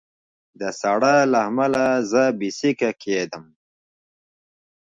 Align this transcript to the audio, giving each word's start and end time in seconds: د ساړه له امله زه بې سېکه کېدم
د 0.59 0.61
ساړه 0.79 1.15
له 1.31 1.39
امله 1.49 1.85
زه 2.11 2.23
بې 2.39 2.49
سېکه 2.59 2.91
کېدم 3.03 3.45